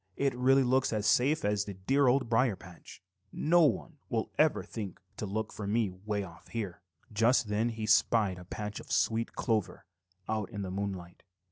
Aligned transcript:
"It 0.15 0.33
really 0.33 0.63
looks 0.63 0.91
as 0.91 1.05
safe 1.05 1.45
as 1.45 1.65
the 1.65 1.75
dear 1.75 2.07
Old 2.07 2.27
Briar 2.27 2.55
patch. 2.55 3.03
No 3.31 3.61
one 3.65 3.99
will 4.09 4.31
ever 4.39 4.63
think 4.63 4.99
to 5.17 5.27
look 5.27 5.53
for 5.53 5.67
me 5.67 5.91
way 5.91 6.23
off 6.23 6.47
here." 6.47 6.81
Just 7.13 7.49
then 7.49 7.69
he 7.69 7.85
spied 7.85 8.39
a 8.39 8.45
patch 8.45 8.79
of 8.79 8.91
sweet 8.91 9.33
clover 9.33 9.85
out 10.27 10.49
in 10.49 10.63
the 10.63 10.71
moonlight. 10.71 11.21